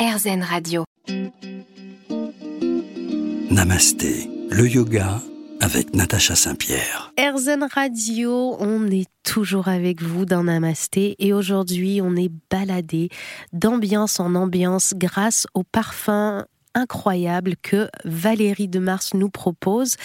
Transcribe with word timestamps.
RZN 0.00 0.42
Radio. 0.42 0.84
Namasté, 3.50 4.30
le 4.48 4.66
yoga 4.66 5.20
avec 5.60 5.94
Natacha 5.94 6.34
Saint-Pierre. 6.34 7.12
RZN 7.18 7.68
Radio, 7.70 8.56
on 8.60 8.90
est 8.90 9.10
toujours 9.24 9.68
avec 9.68 10.00
vous 10.00 10.24
dans 10.24 10.44
Namasté 10.44 11.16
et 11.18 11.34
aujourd'hui 11.34 12.00
on 12.00 12.16
est 12.16 12.32
baladé 12.50 13.10
d'ambiance 13.52 14.20
en 14.20 14.36
ambiance 14.36 14.94
grâce 14.96 15.46
au 15.52 15.64
parfum 15.64 16.46
incroyable 16.74 17.56
que 17.60 17.90
Valérie 18.06 18.68
de 18.68 18.78
Mars 18.78 19.12
nous 19.12 19.28
propose. 19.28 19.96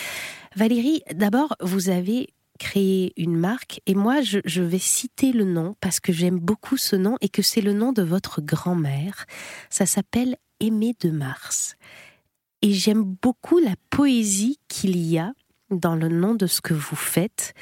Valérie, 0.58 1.04
d'abord, 1.14 1.56
vous 1.62 1.88
avez 1.88 2.34
créé 2.60 3.14
une 3.18 3.38
marque 3.38 3.82
et 3.86 3.96
moi 3.96 4.22
je, 4.22 4.62
vais 4.62 4.80
citer 4.80 5.32
le 5.32 5.46
nom 5.46 5.76
parce 5.82 6.00
que 6.00 6.14
j'aime 6.14 6.40
beaucoup 6.40 6.78
ce 6.78 6.96
nom 6.96 7.18
et 7.22 7.30
que 7.30 7.42
c'est 7.42 7.62
le 7.62 7.74
nom 7.74 7.92
de 7.92 8.02
votre 8.02 8.42
grand-mère. 8.42 9.26
Ça 9.70 9.86
s'appelle 9.86 10.38
Aimée 10.60 10.96
de 11.00 11.10
Mars. 11.10 11.76
Et 12.62 12.72
j'aime 12.72 13.04
beaucoup 13.04 13.60
la 13.60 13.76
poésie 13.90 14.60
qu'il 14.68 14.98
y 14.98 15.18
a 15.18 15.34
dans 15.70 15.96
le 15.96 16.08
nom 16.08 16.36
de 16.36 16.48
ce 16.48 16.62
que 16.62 16.74
vous 16.74 16.96
faites. 16.96 17.54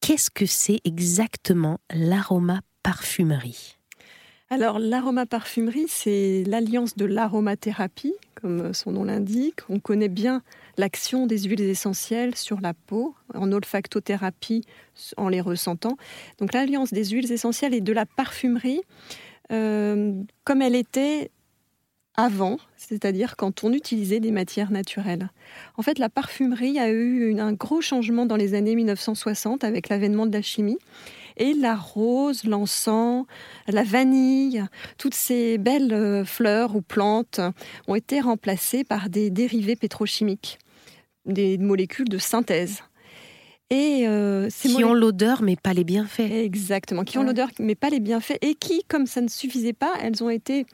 Qu'est-ce 0.00 0.30
que 0.30 0.46
c'est 0.46 0.80
exactement 0.84 1.78
l'aroma 1.90 2.60
parfumerie? 2.82 3.78
Alors 4.50 4.78
l'aromaparfumerie, 4.78 5.86
c'est 5.88 6.44
l'alliance 6.46 6.96
de 6.96 7.06
l'aromathérapie, 7.06 8.14
comme 8.34 8.74
son 8.74 8.92
nom 8.92 9.04
l'indique. 9.04 9.60
On 9.68 9.80
connaît 9.80 10.08
bien 10.08 10.42
l'action 10.76 11.26
des 11.26 11.38
huiles 11.42 11.60
essentielles 11.62 12.34
sur 12.36 12.60
la 12.60 12.74
peau, 12.74 13.14
en 13.34 13.50
olfactothérapie, 13.52 14.64
en 15.16 15.28
les 15.28 15.40
ressentant. 15.40 15.96
Donc 16.38 16.52
l'alliance 16.52 16.92
des 16.92 17.04
huiles 17.06 17.30
essentielles 17.32 17.74
et 17.74 17.80
de 17.80 17.92
la 17.92 18.06
parfumerie, 18.06 18.82
euh, 19.52 20.12
comme 20.44 20.62
elle 20.62 20.74
était 20.74 21.30
avant, 22.16 22.58
c'est-à-dire 22.76 23.36
quand 23.36 23.64
on 23.64 23.72
utilisait 23.72 24.20
des 24.20 24.30
matières 24.30 24.70
naturelles. 24.70 25.30
En 25.76 25.82
fait, 25.82 25.98
la 25.98 26.08
parfumerie 26.08 26.78
a 26.78 26.88
eu 26.90 27.38
un 27.40 27.52
gros 27.52 27.80
changement 27.80 28.24
dans 28.24 28.36
les 28.36 28.54
années 28.54 28.76
1960 28.76 29.64
avec 29.64 29.88
l'avènement 29.88 30.26
de 30.26 30.32
la 30.32 30.42
chimie. 30.42 30.78
Et 31.36 31.52
la 31.52 31.74
rose, 31.74 32.44
l'encens, 32.44 33.26
la 33.66 33.82
vanille, 33.82 34.64
toutes 34.98 35.14
ces 35.14 35.58
belles 35.58 35.92
euh, 35.92 36.24
fleurs 36.24 36.76
ou 36.76 36.80
plantes 36.80 37.40
ont 37.88 37.96
été 37.96 38.20
remplacées 38.20 38.84
par 38.84 39.08
des 39.08 39.30
dérivés 39.30 39.74
pétrochimiques, 39.74 40.58
des 41.26 41.58
molécules 41.58 42.08
de 42.08 42.18
synthèse. 42.18 42.82
Et 43.70 44.06
euh, 44.06 44.48
qui 44.50 44.84
ont 44.84 44.94
l'odeur 44.94 45.42
mais 45.42 45.56
pas 45.56 45.72
les 45.72 45.84
bienfaits. 45.84 46.20
Exactement, 46.20 47.02
qui 47.02 47.18
ont 47.18 47.22
l'odeur 47.22 47.48
mais 47.58 47.74
pas 47.74 47.88
les 47.88 48.00
bienfaits 48.00 48.38
et 48.42 48.54
qui, 48.54 48.84
comme 48.88 49.06
ça 49.06 49.20
ne 49.20 49.28
suffisait 49.28 49.72
pas, 49.72 49.94
elles 50.02 50.22
ont 50.22 50.30
été 50.30 50.66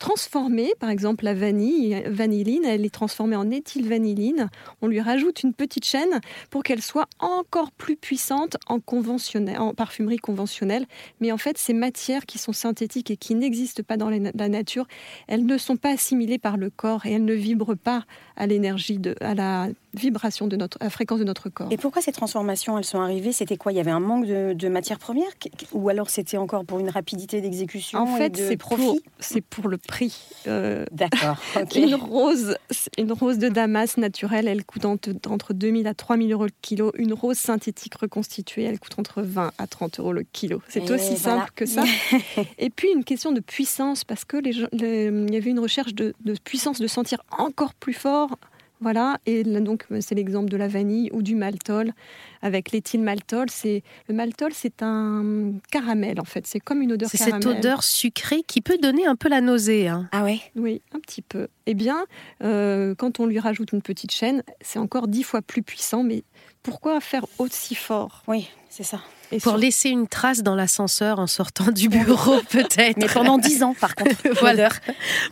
transformer, 0.00 0.72
par 0.80 0.90
exemple 0.90 1.24
la 1.24 1.34
vanille, 1.34 2.02
vanilline, 2.06 2.64
elle 2.64 2.84
est 2.84 2.92
transformée 2.92 3.36
en 3.36 3.50
éthylvanilline. 3.50 4.48
On 4.82 4.88
lui 4.88 5.00
rajoute 5.00 5.44
une 5.44 5.52
petite 5.52 5.84
chaîne 5.84 6.20
pour 6.48 6.64
qu'elle 6.64 6.82
soit 6.82 7.06
encore 7.20 7.70
plus 7.70 7.96
puissante 7.96 8.56
en, 8.66 8.80
conventionnel, 8.80 9.58
en 9.60 9.74
parfumerie 9.74 10.16
conventionnelle. 10.16 10.86
Mais 11.20 11.30
en 11.30 11.36
fait, 11.36 11.58
ces 11.58 11.74
matières 11.74 12.26
qui 12.26 12.38
sont 12.38 12.54
synthétiques 12.54 13.10
et 13.10 13.16
qui 13.16 13.34
n'existent 13.34 13.82
pas 13.86 13.98
dans 13.98 14.10
la 14.10 14.48
nature, 14.48 14.86
elles 15.28 15.44
ne 15.44 15.58
sont 15.58 15.76
pas 15.76 15.90
assimilées 15.90 16.38
par 16.38 16.56
le 16.56 16.70
corps 16.70 17.04
et 17.04 17.12
elles 17.12 17.24
ne 17.24 17.34
vibrent 17.34 17.76
pas 17.76 18.04
à 18.36 18.46
l'énergie, 18.46 18.98
à 19.20 19.34
la 19.34 19.68
vibration 19.92 20.46
de 20.46 20.56
notre, 20.56 20.78
à 20.80 20.84
la 20.84 20.90
fréquence 20.90 21.18
de 21.18 21.24
notre 21.24 21.50
corps. 21.50 21.68
Et 21.70 21.76
pourquoi 21.76 22.00
ces 22.00 22.12
transformations, 22.12 22.78
elles 22.78 22.84
sont 22.84 23.00
arrivées? 23.00 23.32
C'était 23.32 23.56
quoi? 23.56 23.72
Il 23.72 23.76
y 23.76 23.80
avait 23.80 23.90
un 23.90 24.00
manque 24.00 24.26
de, 24.26 24.54
de 24.54 24.68
matières 24.68 24.98
premières? 24.98 25.30
Ou 25.72 25.88
alors 25.90 26.08
c'était 26.08 26.38
encore 26.38 26.64
pour 26.64 26.78
une 26.78 26.88
rapidité 26.88 27.40
d'exécution 27.40 27.98
En 27.98 28.06
fait, 28.06 28.36
c'est 28.36 28.56
profit? 28.56 29.02
C'est 29.18 29.42
pour 29.42 29.68
le 29.68 29.76
prix. 29.90 30.16
Euh, 30.46 30.86
D'accord. 30.92 31.36
Une 31.74 31.94
rose, 31.94 32.56
une 32.96 33.12
rose 33.12 33.38
de 33.38 33.48
Damas 33.48 33.96
naturelle, 33.96 34.48
elle 34.48 34.64
coûte 34.64 34.84
entre, 34.84 35.10
entre 35.28 35.52
2000 35.52 35.86
à 35.86 35.94
3000 35.94 36.32
euros 36.32 36.44
le 36.44 36.52
kilo. 36.62 36.92
Une 36.96 37.12
rose 37.12 37.36
synthétique 37.36 37.96
reconstituée, 37.96 38.62
elle 38.62 38.78
coûte 38.78 38.98
entre 38.98 39.20
20 39.20 39.52
à 39.58 39.66
30 39.66 40.00
euros 40.00 40.12
le 40.12 40.22
kilo. 40.22 40.62
C'est 40.68 40.90
aussi 40.90 41.16
simple 41.16 41.50
que 41.54 41.66
ça. 41.66 41.84
Et 42.58 42.70
puis 42.70 42.88
une 42.94 43.04
question 43.04 43.32
de 43.32 43.40
puissance, 43.40 44.04
parce 44.04 44.24
que 44.24 44.36
les, 44.36 44.56
il 44.72 45.34
y 45.34 45.36
avait 45.36 45.50
une 45.50 45.60
recherche 45.60 45.94
de, 45.94 46.14
de 46.24 46.34
puissance, 46.42 46.80
de 46.80 46.86
sentir 46.86 47.18
encore 47.36 47.74
plus 47.74 47.94
fort 47.94 48.38
voilà, 48.80 49.18
et 49.26 49.44
donc 49.44 49.84
c'est 50.00 50.14
l'exemple 50.14 50.48
de 50.48 50.56
la 50.56 50.66
vanille 50.66 51.10
ou 51.12 51.22
du 51.22 51.34
maltol 51.34 51.92
avec 52.40 52.72
l'éthylmaltol. 52.72 53.50
C'est 53.50 53.82
le 54.08 54.14
maltol, 54.14 54.52
c'est 54.54 54.82
un 54.82 55.52
caramel 55.70 56.18
en 56.18 56.24
fait. 56.24 56.46
C'est 56.46 56.60
comme 56.60 56.80
une 56.80 56.92
odeur. 56.92 57.10
C'est 57.10 57.18
cette 57.18 57.44
odeur 57.44 57.82
sucrée 57.82 58.42
qui 58.46 58.62
peut 58.62 58.78
donner 58.78 59.06
un 59.06 59.16
peu 59.16 59.28
la 59.28 59.42
nausée. 59.42 59.88
Hein. 59.88 60.08
Ah 60.12 60.24
ouais? 60.24 60.40
Oui, 60.56 60.80
un 60.94 61.00
petit 61.00 61.20
peu. 61.20 61.48
Eh 61.66 61.74
bien, 61.74 62.04
euh, 62.42 62.94
quand 62.94 63.20
on 63.20 63.26
lui 63.26 63.38
rajoute 63.38 63.72
une 63.72 63.82
petite 63.82 64.12
chaîne, 64.12 64.42
c'est 64.62 64.78
encore 64.78 65.08
dix 65.08 65.24
fois 65.24 65.42
plus 65.42 65.62
puissant. 65.62 66.02
Mais 66.02 66.24
pourquoi 66.62 67.00
faire 67.00 67.26
aussi 67.38 67.74
fort? 67.74 68.22
Oui, 68.28 68.48
c'est 68.70 68.82
ça. 68.82 69.00
Et 69.32 69.38
pour 69.38 69.56
laisser 69.56 69.90
une 69.90 70.08
trace 70.08 70.42
dans 70.42 70.54
l'ascenseur 70.54 71.18
en 71.18 71.26
sortant 71.26 71.70
du 71.70 71.88
bureau, 71.88 72.40
peut-être. 72.50 72.96
Mais 72.96 73.06
pendant 73.12 73.38
dix 73.38 73.62
ans, 73.62 73.74
par 73.78 73.94
contre. 73.94 74.16
voilà. 74.40 74.70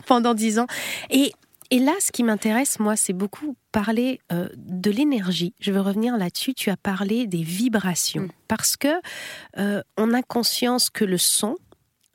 Pendant 0.05 0.33
dix 0.33 0.59
ans. 0.59 0.67
Et 1.09 1.33
et 1.71 1.79
là, 1.79 1.93
ce 1.99 2.11
qui 2.11 2.23
m'intéresse, 2.23 2.79
moi, 2.79 2.95
c'est 2.95 3.13
beaucoup 3.13 3.55
parler 3.71 4.19
euh, 4.31 4.49
de 4.55 4.89
l'énergie. 4.89 5.53
Je 5.59 5.71
veux 5.71 5.81
revenir 5.81 6.17
là-dessus. 6.17 6.53
Tu 6.53 6.69
as 6.71 6.77
parlé 6.77 7.27
des 7.27 7.43
vibrations. 7.43 8.23
Mm. 8.23 8.31
Parce 8.47 8.75
que 8.75 8.87
euh, 9.57 9.81
on 9.97 10.13
a 10.13 10.23
conscience 10.23 10.89
que 10.89 11.05
le 11.05 11.19
son, 11.19 11.57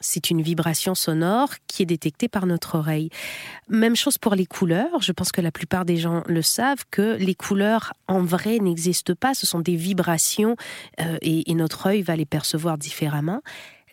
c'est 0.01 0.31
une 0.31 0.43
vibration 0.43 0.97
sonore 0.97 1.51
qui 1.69 1.83
est 1.85 1.87
détectée 1.87 2.29
par 2.29 2.47
notre 2.47 2.77
oreille. 2.77 3.11
Même 3.69 3.95
chose 3.95 4.19
pour 4.19 4.35
les 4.35 4.45
couleurs. 4.45 5.01
Je 5.01 5.13
pense 5.13 5.31
que 5.31 5.41
la 5.41 5.53
plupart 5.53 5.85
des 5.85 5.99
gens 5.99 6.25
le 6.27 6.43
savent 6.43 6.85
que 6.91 7.17
les 7.17 7.37
couleurs 7.37 7.93
en 8.09 8.23
vrai 8.23 8.59
n'existent 8.59 9.15
pas. 9.15 9.35
Ce 9.35 9.47
sont 9.47 9.61
des 9.61 9.77
vibrations 9.77 10.57
euh, 11.01 11.17
et, 11.23 11.49
et 11.51 11.55
notre 11.55 11.87
œil 11.87 12.03
va 12.03 12.17
les 12.17 12.27
percevoir 12.27 12.77
différemment. 12.77 13.41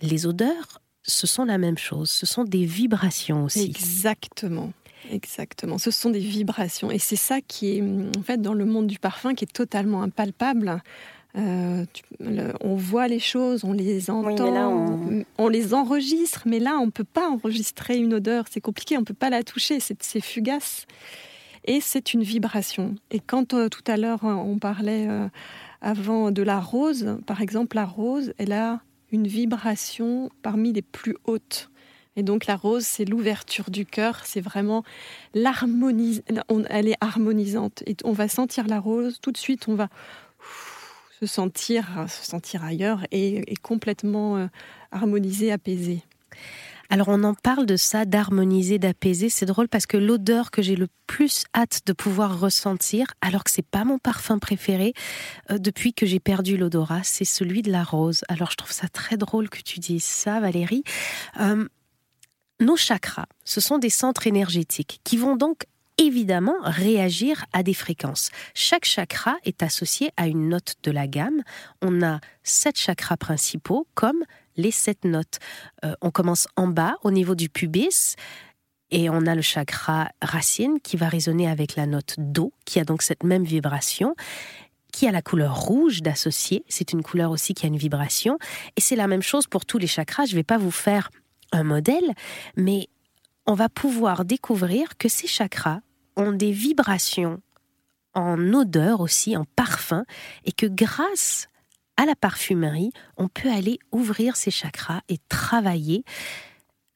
Les 0.02 0.26
odeurs, 0.26 0.82
ce 1.04 1.28
sont 1.28 1.46
la 1.46 1.60
même 1.60 1.78
chose. 1.78 2.10
Ce 2.10 2.26
sont 2.26 2.46
des 2.46 2.66
vibrations 2.66 3.44
aussi. 3.44 3.64
Exactement. 3.64 4.74
Exactement, 5.10 5.78
ce 5.78 5.92
sont 5.92 6.10
des 6.10 6.20
vibrations 6.20 6.92
et 6.92 7.00
c'est 7.00 7.16
ça 7.16 7.42
qui 7.42 7.78
est 7.78 7.82
en 7.82 8.22
fait 8.24 8.42
dans 8.42 8.54
le 8.54 8.66
monde 8.66 8.88
du 8.88 9.00
parfum 9.00 9.34
qui 9.34 9.46
est 9.46 9.54
totalement 9.54 10.04
impalpable. 10.04 10.82
Euh, 11.38 11.86
on 12.60 12.76
voit 12.76 13.08
les 13.08 13.20
choses, 13.20 13.64
on 13.64 13.72
les 13.72 14.10
entend, 14.10 15.24
on... 15.38 15.48
les 15.48 15.74
enregistre, 15.74 16.44
mais 16.46 16.60
là 16.60 16.78
on 16.80 16.88
ne 16.88 16.92
peut 16.92 17.06
pas 17.06 17.30
enregistrer 17.30 17.98
une 17.98 18.14
odeur, 18.14 18.46
c'est 18.50 18.60
compliqué, 18.60 18.98
on 18.98 19.02
ne 19.02 19.06
peut 19.06 19.14
pas 19.14 19.30
la 19.30 19.44
toucher, 19.44 19.80
c'est 19.80 20.22
fugace. 20.22 20.86
Et 21.64 21.80
c'est 21.80 22.14
une 22.14 22.24
vibration. 22.24 22.96
Et 23.12 23.20
quand 23.20 23.54
euh, 23.54 23.70
tout 23.70 23.84
à 23.86 23.96
l'heure 23.96 24.24
on 24.24 24.58
parlait 24.58 25.08
euh, 25.08 25.28
avant 25.82 26.32
de 26.32 26.42
la 26.44 26.60
rose, 26.60 27.18
par 27.26 27.42
exemple, 27.42 27.76
la 27.76 27.86
rose, 27.86 28.34
elle 28.38 28.52
a 28.52 28.82
une 29.12 29.28
vibration 29.28 30.30
parmi 30.42 30.74
les 30.74 30.82
plus 30.82 31.16
hautes. 31.26 31.70
Et 32.16 32.24
donc 32.24 32.46
la 32.46 32.56
rose, 32.56 32.84
c'est 32.84 33.06
l'ouverture 33.06 33.72
du 33.72 33.86
cœur, 33.86 34.22
c'est 34.26 34.42
vraiment 34.42 34.84
l'harmonie, 35.34 36.22
elle 36.70 36.90
est 36.90 36.98
harmonisante. 37.00 37.84
Et 37.86 37.96
on 38.04 38.12
va 38.12 38.28
sentir 38.28 38.68
la 38.68 38.80
rose, 38.80 39.20
tout 39.22 39.32
de 39.32 39.38
suite 39.38 39.68
on 39.68 39.76
va 39.76 39.88
se 41.22 41.26
sentir, 41.26 41.86
se 42.08 42.26
sentir 42.26 42.64
ailleurs 42.64 43.06
et, 43.12 43.44
complètement 43.62 44.38
euh, 44.38 44.48
harmonisé, 44.92 45.52
apaisé. 45.52 46.04
Alors 46.90 47.08
on 47.08 47.24
en 47.24 47.34
parle 47.34 47.66
de 47.66 47.78
ça, 47.78 48.04
d'harmoniser, 48.04 48.78
d'apaiser. 48.78 49.30
C'est 49.30 49.46
drôle 49.46 49.70
parce 49.70 49.86
que 49.86 49.96
l'odeur 49.96 50.52
que 50.52 50.62
j'ai 50.62 50.76
le 50.76 50.90
plus 51.08 51.46
hâte 51.56 51.82
de 51.86 51.94
pouvoir 51.94 52.42
ressentir, 52.42 53.08
alors 53.22 53.46
que 53.46 53.52
c'est 53.52 53.66
pas 53.66 53.86
mon 53.86 53.98
parfum 53.98 54.40
préféré 54.40 54.94
euh, 55.50 55.58
depuis 55.58 55.94
que 55.94 56.06
j'ai 56.06 56.20
perdu 56.20 56.58
l'odorat, 56.58 57.00
c'est 57.04 57.24
celui 57.24 57.62
de 57.62 57.72
la 57.72 57.84
rose. 57.84 58.26
Alors 58.28 58.52
je 58.52 58.58
trouve 58.58 58.74
ça 58.74 58.90
très 58.90 59.16
drôle 59.16 59.50
que 59.50 59.62
tu 59.62 59.80
dises 59.80 60.04
ça, 60.04 60.42
Valérie. 60.42 60.84
Euh, 61.40 61.66
nos 62.62 62.78
chakras, 62.78 63.26
ce 63.44 63.60
sont 63.60 63.78
des 63.78 63.90
centres 63.90 64.28
énergétiques 64.28 65.02
qui 65.04 65.18
vont 65.18 65.36
donc 65.36 65.66
évidemment 65.98 66.56
réagir 66.64 67.46
à 67.54 67.64
des 67.64 67.74
fréquences. 67.74 68.30
Chaque 68.54 68.86
chakra 68.86 69.36
est 69.44 69.62
associé 69.62 70.12
à 70.18 70.28
une 70.28 70.50
note 70.50 70.76
de 70.84 70.92
la 70.92 71.08
gamme. 71.08 71.44
On 71.82 72.02
a 72.02 72.20
sept 72.44 72.78
chakras 72.78 73.18
principaux 73.18 73.88
comme 73.94 74.24
les 74.58 74.72
sept 74.72 75.06
notes. 75.06 75.40
Euh, 75.86 75.94
on 76.02 76.12
commence 76.12 76.48
en 76.56 76.68
bas 76.68 76.96
au 77.04 77.12
niveau 77.12 77.36
du 77.36 77.50
pubis 77.50 78.16
et 78.90 79.10
on 79.10 79.26
a 79.26 79.36
le 79.36 79.42
chakra 79.42 80.10
racine 80.22 80.80
qui 80.82 80.98
va 80.98 81.08
résonner 81.08 81.50
avec 81.50 81.76
la 81.76 81.86
note 81.86 82.16
Do 82.18 82.52
qui 82.66 82.80
a 82.80 82.84
donc 82.84 83.02
cette 83.02 83.24
même 83.24 83.44
vibration 83.44 84.16
qui 84.92 85.08
a 85.08 85.12
la 85.12 85.22
couleur 85.22 85.56
rouge 85.56 86.02
d'associer. 86.02 86.66
C'est 86.68 86.92
une 86.92 87.02
couleur 87.02 87.32
aussi 87.32 87.54
qui 87.54 87.66
a 87.66 87.70
une 87.70 87.78
vibration. 87.78 88.38
Et 88.76 88.82
c'est 88.82 88.98
la 88.98 89.08
même 89.08 89.22
chose 89.22 89.48
pour 89.48 89.66
tous 89.66 89.78
les 89.78 89.88
chakras. 89.88 90.26
Je 90.26 90.32
ne 90.32 90.36
vais 90.36 90.44
pas 90.44 90.58
vous 90.58 90.72
faire 90.72 91.10
un 91.52 91.64
modèle, 91.64 92.14
mais 92.56 92.88
on 93.46 93.54
va 93.54 93.70
pouvoir 93.70 94.26
découvrir 94.26 94.98
que 94.98 95.10
ces 95.10 95.28
chakras 95.28 95.82
ont 96.16 96.32
des 96.32 96.52
vibrations 96.52 97.42
en 98.14 98.54
odeur 98.54 99.02
aussi, 99.02 99.38
en 99.38 99.46
parfum, 99.56 100.06
et 100.46 100.52
que 100.52 100.66
grâce 100.66 101.48
à 101.98 102.06
la 102.06 102.16
parfumerie, 102.16 102.92
on 103.18 103.28
peut 103.28 103.50
aller 103.50 103.80
ouvrir 103.92 104.36
ces 104.36 104.52
chakras 104.52 105.02
et 105.08 105.18
travailler. 105.30 106.04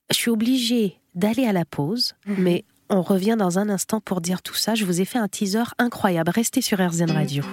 Je 0.10 0.16
suis 0.16 0.32
obligée 0.32 1.00
d'aller 1.14 1.46
à 1.46 1.54
la 1.54 1.66
pause, 1.66 2.16
mhm. 2.26 2.36
mais 2.40 2.66
on 2.90 3.02
revient 3.02 3.36
dans 3.38 3.58
un 3.58 3.70
instant 3.70 4.00
pour 4.00 4.22
dire 4.22 4.42
tout 4.42 4.54
ça. 4.54 4.76
Je 4.76 4.86
vous 4.86 5.02
ai 5.02 5.06
fait 5.06 5.18
un 5.18 5.28
teaser 5.28 5.64
incroyable. 5.78 6.32
Restez 6.32 6.62
sur 6.62 6.80
RZN 6.80 7.12
Radio. 7.12 7.44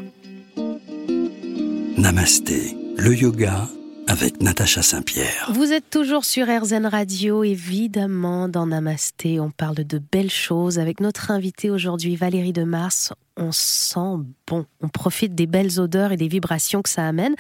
Namasté, 1.97 2.77
le 2.97 3.15
yoga 3.15 3.69
avec 4.07 4.41
Natacha 4.43 4.83
Saint-Pierre. 4.83 5.51
Vous 5.53 5.73
êtes 5.73 5.89
toujours 5.91 6.25
sur 6.25 6.47
RZN 6.47 6.87
Radio, 6.87 7.45
évidemment, 7.45 8.49
dans 8.49 8.67
Namasté. 8.67 9.41
On 9.41 9.51
parle 9.51 9.77
de 9.77 9.99
belles 9.99 10.31
choses 10.31 10.79
avec 10.79 11.01
notre 11.01 11.31
invitée 11.31 11.71
aujourd'hui, 11.71 12.17
Valérie 12.17 12.53
de 12.53 12.65
Mars. 12.65 13.13
On 13.37 13.53
sent 13.53 14.25
bon, 14.47 14.67
on 14.81 14.89
profite 14.89 15.35
des 15.35 15.47
belles 15.47 15.81
odeurs 15.81 16.13
et 16.13 16.17
des 16.17 16.29
vibrations 16.29 16.83
que 16.83 16.89
ça 16.89 17.07
amène. 17.07 17.35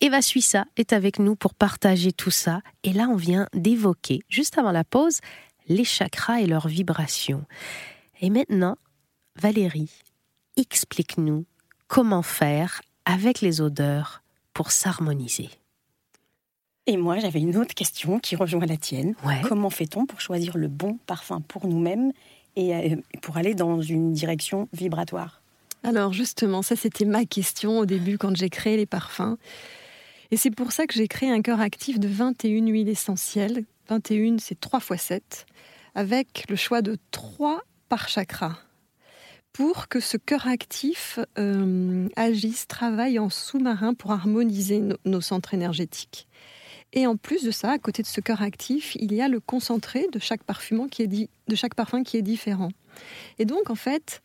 Eva 0.00 0.20
Suissa 0.22 0.64
est 0.76 0.92
avec 0.92 1.18
nous 1.18 1.36
pour 1.36 1.54
partager 1.54 2.12
tout 2.12 2.30
ça. 2.30 2.60
Et 2.84 2.92
là, 2.92 3.08
on 3.10 3.16
vient 3.16 3.46
d'évoquer, 3.54 4.20
juste 4.28 4.58
avant 4.58 4.72
la 4.72 4.84
pause, 4.84 5.20
les 5.68 5.84
chakras 5.84 6.40
et 6.40 6.46
leurs 6.46 6.68
vibrations. 6.68 7.44
Et 8.20 8.30
maintenant, 8.30 8.76
Valérie, 9.36 9.90
explique-nous 10.56 11.46
comment 11.86 12.22
faire 12.22 12.82
avec 13.04 13.40
les 13.40 13.60
odeurs 13.60 14.22
pour 14.52 14.72
s'harmoniser. 14.72 15.50
Et 16.88 16.96
moi, 16.96 17.18
j'avais 17.18 17.40
une 17.40 17.58
autre 17.58 17.74
question 17.74 18.18
qui 18.18 18.34
rejoint 18.34 18.64
la 18.64 18.78
tienne. 18.78 19.14
Comment 19.46 19.68
fait-on 19.68 20.06
pour 20.06 20.22
choisir 20.22 20.56
le 20.56 20.68
bon 20.68 20.98
parfum 21.06 21.42
pour 21.42 21.66
nous-mêmes 21.66 22.12
et 22.56 22.74
euh, 22.74 22.96
pour 23.20 23.36
aller 23.36 23.54
dans 23.54 23.82
une 23.82 24.14
direction 24.14 24.70
vibratoire? 24.72 25.42
Alors 25.84 26.14
justement, 26.14 26.62
ça 26.62 26.76
c'était 26.76 27.04
ma 27.04 27.26
question 27.26 27.78
au 27.80 27.84
début 27.84 28.16
quand 28.16 28.34
j'ai 28.34 28.48
créé 28.48 28.78
les 28.78 28.86
parfums. 28.86 29.36
Et 30.30 30.38
c'est 30.38 30.50
pour 30.50 30.72
ça 30.72 30.86
que 30.86 30.94
j'ai 30.94 31.08
créé 31.08 31.30
un 31.30 31.42
cœur 31.42 31.60
actif 31.60 32.00
de 32.00 32.08
21 32.08 32.66
huiles 32.66 32.88
essentielles. 32.88 33.64
21, 33.90 34.38
c'est 34.38 34.58
3 34.58 34.80
fois 34.80 34.96
7, 34.96 35.44
avec 35.94 36.46
le 36.48 36.56
choix 36.56 36.80
de 36.80 36.96
3 37.10 37.60
par 37.90 38.08
chakra 38.08 38.56
pour 39.52 39.88
que 39.88 39.98
ce 40.00 40.16
cœur 40.16 40.46
actif 40.46 41.18
euh, 41.36 42.08
agisse, 42.16 42.66
travaille 42.66 43.18
en 43.18 43.28
sous-marin 43.28 43.92
pour 43.92 44.12
harmoniser 44.12 44.82
nos 45.04 45.20
centres 45.20 45.52
énergétiques. 45.52 46.28
Et 46.92 47.06
en 47.06 47.16
plus 47.16 47.44
de 47.44 47.50
ça, 47.50 47.72
à 47.72 47.78
côté 47.78 48.02
de 48.02 48.06
ce 48.06 48.20
cœur 48.20 48.42
actif, 48.42 48.96
il 48.98 49.12
y 49.12 49.20
a 49.20 49.28
le 49.28 49.40
concentré 49.40 50.06
de 50.12 50.18
chaque, 50.18 50.40
qui 50.90 51.02
est 51.02 51.06
de 51.06 51.54
chaque 51.54 51.74
parfum 51.74 52.02
qui 52.02 52.16
est 52.16 52.22
différent. 52.22 52.70
Et 53.38 53.44
donc, 53.44 53.70
en 53.70 53.74
fait, 53.74 54.22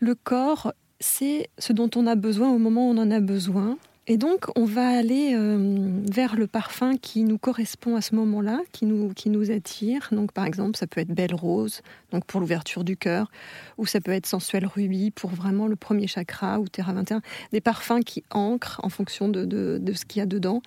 le 0.00 0.14
corps, 0.14 0.72
c'est 1.00 1.48
ce 1.58 1.72
dont 1.72 1.90
on 1.96 2.06
a 2.06 2.14
besoin 2.14 2.50
au 2.50 2.58
moment 2.58 2.88
où 2.88 2.92
on 2.92 2.98
en 2.98 3.10
a 3.10 3.20
besoin. 3.20 3.78
Et 4.08 4.18
donc, 4.18 4.46
on 4.54 4.64
va 4.64 4.86
aller 4.86 5.34
euh, 5.34 6.00
vers 6.08 6.36
le 6.36 6.46
parfum 6.46 6.96
qui 6.96 7.24
nous 7.24 7.38
correspond 7.38 7.96
à 7.96 8.00
ce 8.00 8.14
moment-là, 8.14 8.60
qui 8.70 8.86
nous, 8.86 9.12
qui 9.12 9.30
nous 9.30 9.50
attire. 9.50 10.08
Donc, 10.12 10.30
par 10.30 10.46
exemple, 10.46 10.76
ça 10.76 10.86
peut 10.86 11.00
être 11.00 11.12
Belle 11.12 11.34
Rose, 11.34 11.82
donc 12.12 12.24
pour 12.24 12.40
l'ouverture 12.40 12.84
du 12.84 12.96
cœur, 12.96 13.32
ou 13.78 13.86
ça 13.86 14.00
peut 14.00 14.12
être 14.12 14.26
Sensuel 14.26 14.64
Rubis 14.64 15.10
pour 15.10 15.30
vraiment 15.30 15.66
le 15.66 15.74
premier 15.74 16.06
chakra, 16.06 16.60
ou 16.60 16.68
Terra 16.68 16.92
21. 16.92 17.20
Des 17.50 17.60
parfums 17.60 18.04
qui 18.06 18.22
ancrent 18.30 18.80
en 18.84 18.90
fonction 18.90 19.28
de, 19.28 19.44
de 19.44 19.92
ce 19.92 20.04
qu'il 20.04 20.20
y 20.20 20.22
a 20.22 20.26
dedans. 20.26 20.62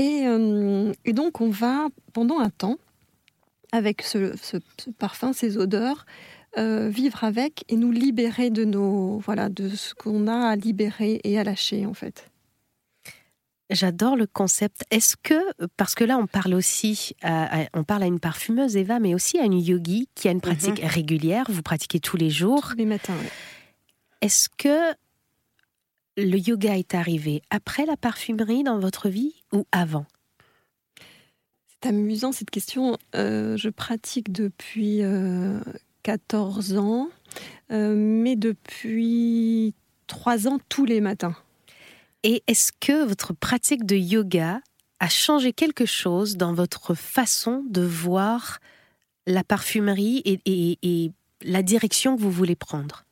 Euh, 0.00 0.92
et, 1.04 1.12
donc 1.12 1.40
on 1.40 1.50
va, 1.50 1.88
pendant 2.12 2.38
un 2.38 2.50
temps, 2.50 2.76
avec 3.72 4.02
ce, 4.02 4.34
parfum, 4.98 5.32
ces 5.32 5.58
odeurs, 5.58 6.06
euh, 6.58 6.88
vivre 6.88 7.22
avec 7.24 7.64
et 7.68 7.76
nous 7.76 7.92
libérer 7.92 8.50
de 8.50 8.64
nos 8.64 9.18
voilà 9.18 9.48
de 9.48 9.68
ce 9.68 9.94
qu'on 9.94 10.26
a 10.26 10.48
à 10.48 10.56
libérer 10.56 11.20
et 11.22 11.38
à 11.38 11.44
lâcher 11.44 11.86
en 11.86 11.94
fait. 11.94 12.28
J'adore 13.70 14.16
le 14.16 14.26
concept. 14.26 14.82
Est-ce 14.90 15.14
que, 15.22 15.40
parce 15.76 15.94
que 15.94 16.02
là 16.02 16.18
on 16.18 16.26
parle 16.26 16.54
aussi, 16.54 17.14
on 17.22 17.84
parle 17.84 18.02
à 18.02 18.06
une 18.06 18.18
parfumeuse 18.18 18.76
Eva, 18.76 18.98
mais 18.98 19.14
aussi 19.14 19.38
à 19.38 19.44
une 19.44 19.60
yogi 19.60 20.08
qui 20.16 20.26
a 20.26 20.32
une 20.32 20.40
pratique 20.40 20.82
mhm. 20.82 20.88
régulière, 20.88 21.46
vous 21.48 21.62
pratiquez 21.62 22.00
tous 22.00 22.16
les 22.16 22.30
jours. 22.30 22.70
Tous 22.70 22.76
les 22.76 22.86
matins, 22.86 23.14
Est-ce 24.22 24.48
que 24.48 24.92
le 26.16 26.36
yoga 26.36 26.76
est 26.76 26.94
arrivé 26.94 27.42
après 27.50 27.86
la 27.86 27.96
parfumerie 27.96 28.64
dans 28.64 28.80
votre 28.80 29.08
vie? 29.08 29.39
Ou 29.52 29.66
avant? 29.72 30.06
C'est 31.68 31.88
amusant 31.88 32.32
cette 32.32 32.50
question. 32.50 32.98
Euh, 33.14 33.56
je 33.56 33.68
pratique 33.68 34.32
depuis 34.32 35.00
14 36.02 36.74
euh, 36.74 36.78
ans, 36.78 37.08
euh, 37.72 37.94
mais 37.96 38.36
depuis 38.36 39.74
3 40.06 40.48
ans 40.48 40.58
tous 40.68 40.84
les 40.84 41.00
matins. 41.00 41.36
Et 42.22 42.42
est-ce 42.46 42.72
que 42.72 43.04
votre 43.04 43.32
pratique 43.32 43.86
de 43.86 43.96
yoga 43.96 44.60
a 44.98 45.08
changé 45.08 45.52
quelque 45.54 45.86
chose 45.86 46.36
dans 46.36 46.52
votre 46.52 46.94
façon 46.94 47.64
de 47.70 47.80
voir 47.80 48.58
la 49.26 49.42
parfumerie 49.42 50.22
et 50.26 51.12
la 51.42 51.62
direction 51.62 52.16
que 52.16 52.20
vous 52.20 52.30
voulez 52.30 52.56
prendre? 52.56 53.04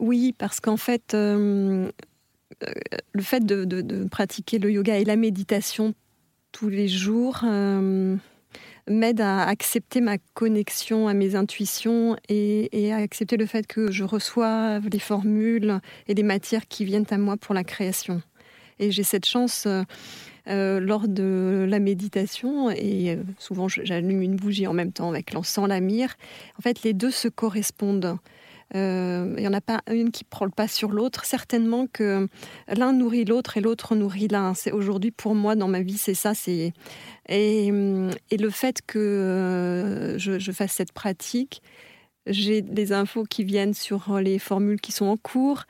Oui, 0.00 0.32
parce 0.36 0.60
qu'en 0.60 0.76
fait, 0.76 1.14
euh, 1.14 1.90
le 3.12 3.22
fait 3.22 3.44
de, 3.44 4.04
pratiquer 4.08 4.58
le 4.58 4.70
yoga 4.70 4.98
et 4.98 5.04
la 5.04 5.16
méditation 5.16 5.94
tous 6.52 6.68
les 6.68 6.88
jours 6.88 7.40
euh, 7.44 8.16
m'aide 8.88 9.20
à 9.20 9.42
accepter 9.46 10.00
ma 10.00 10.16
connexion 10.34 11.06
à 11.08 11.14
mes 11.14 11.34
intuitions 11.34 12.16
et, 12.28 12.92
à 12.92 12.96
accepter 12.96 13.36
le 13.36 13.46
fait 13.46 13.66
que 13.66 13.90
je 13.92 14.04
reçois 14.04 14.80
les 14.80 14.98
formules 14.98 15.80
et 16.06 16.14
les 16.14 16.22
matières 16.22 16.66
qui 16.66 16.84
viennent 16.84 17.06
à 17.10 17.18
moi 17.18 17.36
pour 17.36 17.54
la 17.54 17.64
création. 17.64 18.22
Et 18.78 18.90
j'ai 18.90 19.02
cette 19.02 19.26
chance 19.26 19.68
lors 20.46 21.06
de 21.06 21.66
la 21.68 21.78
méditation, 21.80 22.70
et 22.70 23.18
souvent 23.38 23.68
j'allume 23.68 24.22
une 24.22 24.36
bougie 24.36 24.66
en 24.66 24.72
même 24.72 24.92
temps 24.92 25.10
avec 25.10 25.34
l'encens, 25.34 25.68
la 25.68 25.80
myrrhe. 25.80 26.16
En 26.58 26.62
fait, 26.62 26.82
les 26.82 26.94
deux 26.94 27.10
se 27.10 27.28
correspondent. 27.28 28.16
Euh, 28.74 29.32
il 29.36 29.40
n'y 29.40 29.48
en 29.48 29.54
a 29.54 29.60
pas 29.60 29.80
une 29.90 30.10
qui 30.10 30.24
prend 30.24 30.44
le 30.44 30.50
pas 30.50 30.68
sur 30.68 30.90
l'autre. 30.90 31.24
Certainement 31.24 31.86
que 31.86 32.28
l'un 32.68 32.92
nourrit 32.92 33.24
l'autre 33.24 33.56
et 33.56 33.60
l'autre 33.60 33.94
nourrit 33.94 34.28
l'un. 34.28 34.54
C'est 34.54 34.72
aujourd'hui 34.72 35.10
pour 35.10 35.34
moi 35.34 35.56
dans 35.56 35.68
ma 35.68 35.80
vie, 35.80 35.98
c'est 35.98 36.14
ça. 36.14 36.34
C'est 36.34 36.72
et, 37.28 37.70
le 37.70 38.50
fait 38.50 38.80
que 38.86 38.98
euh, 38.98 40.18
je, 40.18 40.52
fasse 40.52 40.72
cette 40.72 40.92
pratique, 40.92 41.62
j'ai 42.26 42.62
des 42.62 42.92
infos 42.92 43.24
qui 43.24 43.44
viennent 43.44 43.74
sur 43.74 44.18
les 44.18 44.38
formules 44.38 44.80
qui 44.80 44.92
sont 44.92 45.06
en 45.06 45.16
cours. 45.16 45.64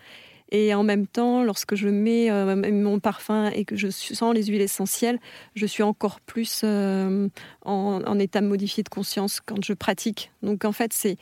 Et 0.50 0.72
en 0.72 0.82
même 0.82 1.06
temps, 1.06 1.44
lorsque 1.44 1.74
je 1.74 1.90
mets 1.90 2.30
euh, 2.30 2.56
mon 2.56 3.00
parfum 3.00 3.50
et 3.50 3.66
que 3.66 3.76
je 3.76 3.90
sens 3.90 4.34
les 4.34 4.46
huiles 4.46 4.62
essentielles, 4.62 5.20
je 5.54 5.66
suis 5.66 5.82
encore 5.82 6.20
plus 6.20 6.64
en, 6.64 7.28
en, 7.66 8.18
état 8.18 8.40
modifié 8.40 8.82
de 8.82 8.88
conscience 8.88 9.40
quand 9.44 9.62
je 9.62 9.74
pratique. 9.74 10.32
Donc 10.42 10.64
en 10.64 10.72
fait, 10.72 10.94
c'est 10.94 11.18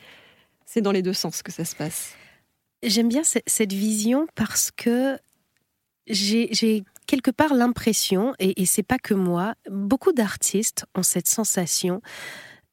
c'est 0.67 0.81
dans 0.81 0.91
les 0.91 1.01
deux 1.01 1.13
sens 1.13 1.41
que 1.41 1.51
ça 1.51 1.65
se 1.65 1.75
passe. 1.75 2.11
J'aime 2.83 3.07
bien 3.07 3.23
cette 3.23 3.73
vision 3.73 4.27
parce 4.35 4.69
que 4.69 5.17
j'ai 6.05 6.83
quelque 7.07 7.31
part 7.31 7.55
l'impression, 7.55 8.35
et, 8.37 8.65
c'est 8.65 8.83
pas 8.83 8.99
que 8.99 9.15
moi, 9.15 9.55
beaucoup 9.71 10.11
d'artistes 10.11 10.85
ont 10.93 11.03
cette 11.03 11.27
sensation. 11.27 12.01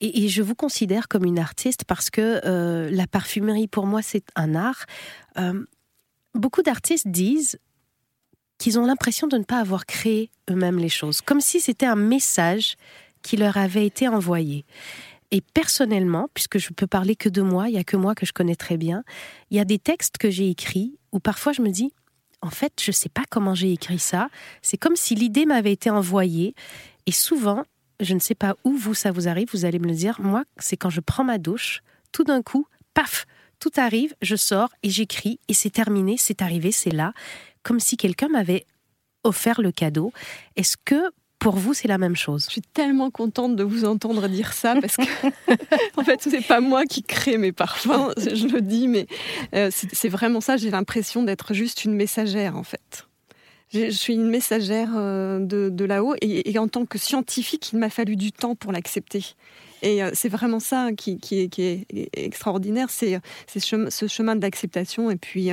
Et, 0.00 0.28
je 0.28 0.42
vous 0.42 0.54
considère 0.54 1.08
comme 1.08 1.24
une 1.24 1.38
artiste 1.38 1.84
parce 1.84 2.10
que 2.10 2.40
euh, 2.44 2.90
la 2.90 3.06
parfumerie, 3.06 3.68
pour 3.68 3.86
moi, 3.86 4.02
c'est 4.02 4.24
un 4.34 4.54
art. 4.54 4.84
Euh, 5.38 5.64
beaucoup 6.34 6.62
d'artistes 6.62 7.08
disent 7.08 7.58
qu'ils 8.58 8.78
ont 8.78 8.86
l'impression 8.86 9.26
de 9.26 9.38
ne 9.38 9.44
pas 9.44 9.60
avoir 9.60 9.86
créé 9.86 10.30
eux-mêmes 10.50 10.78
les 10.78 10.88
choses, 10.88 11.20
comme 11.20 11.40
si 11.40 11.60
c'était 11.60 11.86
un 11.86 11.96
message 11.96 12.76
qui 13.22 13.36
leur 13.36 13.56
avait 13.56 13.86
été 13.86 14.06
envoyé. 14.08 14.64
Et 15.34 15.40
personnellement, 15.40 16.28
puisque 16.32 16.58
je 16.58 16.72
peux 16.72 16.86
parler 16.86 17.16
que 17.16 17.28
de 17.28 17.42
moi, 17.42 17.68
il 17.68 17.74
y 17.74 17.78
a 17.78 17.82
que 17.82 17.96
moi 17.96 18.14
que 18.14 18.24
je 18.24 18.32
connais 18.32 18.54
très 18.54 18.76
bien, 18.76 19.02
il 19.50 19.56
y 19.56 19.60
a 19.60 19.64
des 19.64 19.80
textes 19.80 20.16
que 20.16 20.30
j'ai 20.30 20.48
écrits 20.48 20.96
où 21.10 21.18
parfois 21.18 21.52
je 21.52 21.60
me 21.60 21.70
dis, 21.70 21.92
en 22.40 22.50
fait, 22.50 22.80
je 22.80 22.90
ne 22.90 22.94
sais 22.94 23.08
pas 23.08 23.24
comment 23.28 23.52
j'ai 23.52 23.72
écrit 23.72 23.98
ça. 23.98 24.28
C'est 24.62 24.76
comme 24.76 24.94
si 24.94 25.16
l'idée 25.16 25.44
m'avait 25.44 25.72
été 25.72 25.90
envoyée. 25.90 26.54
Et 27.06 27.10
souvent, 27.10 27.64
je 27.98 28.14
ne 28.14 28.20
sais 28.20 28.36
pas 28.36 28.54
où 28.62 28.76
vous 28.76 28.94
ça 28.94 29.10
vous 29.10 29.26
arrive, 29.26 29.48
vous 29.52 29.64
allez 29.64 29.80
me 29.80 29.88
le 29.88 29.94
dire. 29.94 30.20
Moi, 30.20 30.44
c'est 30.58 30.76
quand 30.76 30.90
je 30.90 31.00
prends 31.00 31.24
ma 31.24 31.38
douche, 31.38 31.82
tout 32.12 32.22
d'un 32.22 32.40
coup, 32.40 32.68
paf, 32.94 33.26
tout 33.58 33.72
arrive, 33.76 34.14
je 34.22 34.36
sors 34.36 34.68
et 34.84 34.90
j'écris 34.90 35.40
et 35.48 35.54
c'est 35.54 35.70
terminé, 35.70 36.14
c'est 36.16 36.42
arrivé, 36.42 36.70
c'est 36.70 36.92
là, 36.92 37.12
comme 37.64 37.80
si 37.80 37.96
quelqu'un 37.96 38.28
m'avait 38.28 38.66
offert 39.24 39.60
le 39.60 39.72
cadeau. 39.72 40.12
Est-ce 40.54 40.76
que 40.76 41.10
pour 41.44 41.56
vous, 41.56 41.74
c'est 41.74 41.88
la 41.88 41.98
même 41.98 42.16
chose. 42.16 42.46
Je 42.46 42.52
suis 42.52 42.62
tellement 42.62 43.10
contente 43.10 43.54
de 43.54 43.62
vous 43.62 43.84
entendre 43.84 44.28
dire 44.28 44.54
ça 44.54 44.76
parce 44.80 44.96
que, 44.96 45.02
en 46.00 46.02
fait, 46.02 46.22
ce 46.22 46.30
n'est 46.30 46.40
pas 46.40 46.60
moi 46.60 46.86
qui 46.86 47.02
crée 47.02 47.36
mes 47.36 47.52
parfums, 47.52 48.14
je 48.16 48.46
le 48.46 48.62
dis, 48.62 48.88
mais 48.88 49.06
euh, 49.54 49.68
c'est 49.70 50.08
vraiment 50.08 50.40
ça. 50.40 50.56
J'ai 50.56 50.70
l'impression 50.70 51.22
d'être 51.22 51.52
juste 51.52 51.84
une 51.84 51.92
messagère, 51.92 52.56
en 52.56 52.62
fait. 52.62 53.06
Je 53.74 53.90
suis 53.90 54.14
une 54.14 54.30
messagère 54.30 54.92
euh, 54.96 55.38
de, 55.38 55.84
là-haut 55.84 56.14
et, 56.22 56.58
en 56.58 56.66
tant 56.66 56.86
que 56.86 56.96
scientifique, 56.96 57.72
il 57.74 57.78
m'a 57.78 57.90
fallu 57.90 58.16
du 58.16 58.32
temps 58.32 58.54
pour 58.54 58.72
l'accepter. 58.72 59.34
Et 59.84 60.00
c'est 60.14 60.28
vraiment 60.28 60.60
ça 60.60 60.90
qui, 60.96 61.18
est, 61.30 61.86
extraordinaire, 62.14 62.88
c'est 62.90 63.20
ce 63.60 64.08
chemin 64.08 64.34
de 64.34 64.40
l'acceptation 64.40 65.10
et 65.10 65.16
puis 65.16 65.52